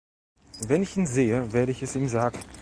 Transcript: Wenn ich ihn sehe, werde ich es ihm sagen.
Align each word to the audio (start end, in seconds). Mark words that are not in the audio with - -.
Wenn 0.65 0.81
ich 0.81 0.97
ihn 0.97 1.05
sehe, 1.05 1.53
werde 1.53 1.71
ich 1.71 1.83
es 1.83 1.95
ihm 1.95 2.07
sagen. 2.07 2.39